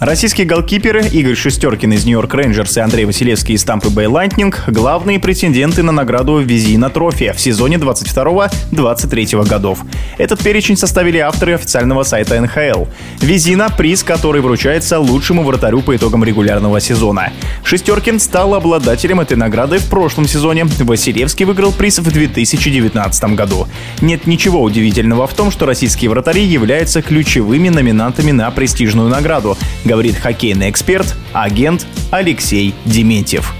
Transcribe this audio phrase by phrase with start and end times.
[0.00, 5.18] Российские голкиперы Игорь Шестеркин из Нью-Йорк Рейнджерс и Андрей Василевский из Тампы Бэй Лайтнинг– главные
[5.18, 9.80] претенденты на награду Везина Трофи в сезоне 22-23 годов.
[10.16, 12.84] Этот перечень составили авторы официального сайта НХЛ.
[13.20, 17.32] Везина – приз, который вручается лучшему вратарю по итогам регулярного сезона.
[17.64, 20.66] Шестеркин стал обладателем этой награды в прошлом сезоне.
[20.78, 23.66] Василевский выиграл приз в 2019 году.
[24.00, 30.16] Нет ничего удивительного в том, что российские вратари являются ключевыми номинантами на престижную награду– говорит
[30.16, 33.54] хоккейный эксперт, агент Алексей Дементьев.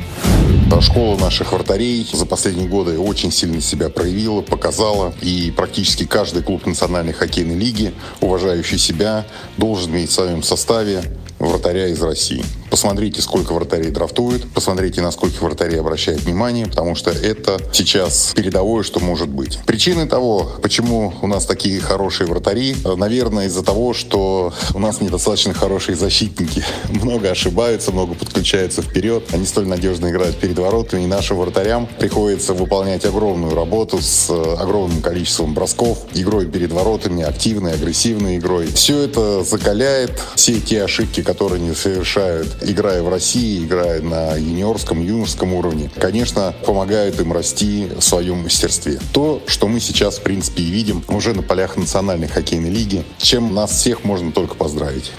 [0.80, 5.12] Школа наших вратарей за последние годы очень сильно себя проявила, показала.
[5.22, 11.02] И практически каждый клуб национальной хоккейной лиги, уважающий себя, должен иметь в своем составе
[11.38, 12.44] вратаря из России.
[12.70, 18.82] Посмотрите, сколько вратарей драфтуют, посмотрите, на сколько вратарей обращают внимание, потому что это сейчас передовое,
[18.82, 19.58] что может быть.
[19.66, 25.54] Причины того, почему у нас такие хорошие вратари, наверное, из-за того, что у нас недостаточно
[25.54, 26.64] хорошие защитники.
[26.88, 29.24] Много ошибаются, много подключаются вперед.
[29.32, 35.00] Они столь надежно играют перед воротами, и нашим вратарям приходится выполнять огромную работу с огромным
[35.00, 38.66] количеством бросков, игрой перед воротами, активной, агрессивной игрой.
[38.66, 45.02] Все это закаляет все те ошибки, которые они совершают играя в России, играя на юниорском,
[45.02, 48.98] юношеском уровне, конечно, помогают им расти в своем мастерстве.
[49.12, 53.54] То, что мы сейчас, в принципе, и видим уже на полях национальной хоккейной лиги, чем
[53.54, 55.12] нас всех можно только поздравить.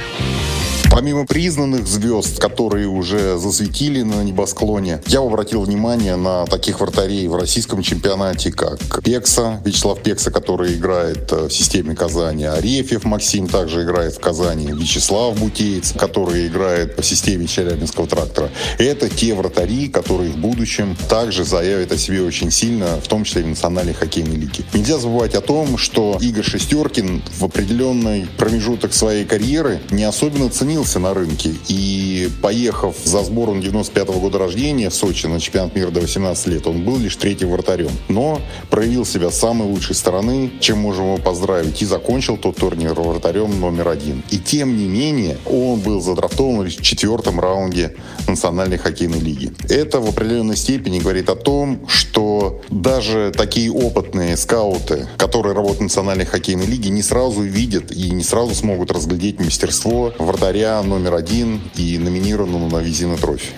[0.91, 7.35] Помимо признанных звезд, которые уже засветили на небосклоне, я обратил внимание на таких вратарей в
[7.35, 13.83] российском чемпионате, как Пекса, Вячеслав Пекса, который играет э, в системе Казани, Арефьев Максим также
[13.83, 18.49] играет в Казани, Вячеслав Бутеец, который играет по системе Челябинского трактора.
[18.79, 23.43] Это те вратари, которые в будущем также заявят о себе очень сильно, в том числе
[23.43, 24.65] и в национальной хоккейной лиге.
[24.73, 30.78] Нельзя забывать о том, что Игорь Шестеркин в определенный промежуток своей карьеры не особенно ценил
[30.79, 31.53] укоренился на рынке.
[31.67, 36.47] И поехав за сбором 95 -го года рождения в Сочи на чемпионат мира до 18
[36.47, 37.91] лет, он был лишь третьим вратарем.
[38.07, 41.81] Но проявил себя с самой лучшей стороны, чем можем его поздравить.
[41.81, 44.23] И закончил тот турнир вратарем номер один.
[44.31, 47.95] И тем не менее, он был задрафтован в четвертом раунде
[48.27, 49.51] Национальной хоккейной лиги.
[49.69, 55.83] Это в определенной степени говорит о том, что даже такие опытные скауты, которые работают в
[55.83, 61.59] Национальной хоккейной лиге, не сразу видят и не сразу смогут разглядеть мастерство вратаря номер один
[61.75, 63.49] и номинированному на Визина Трофи.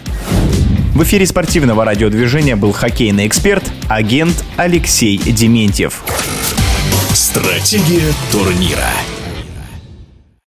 [0.95, 6.03] В эфире спортивного радиодвижения был хоккейный эксперт, агент Алексей Дементьев.
[7.13, 8.89] Стратегия турнира.